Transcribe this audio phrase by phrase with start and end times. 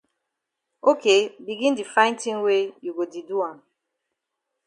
[0.91, 1.03] Ok
[1.45, 3.57] begin di find tin wey you go di do am.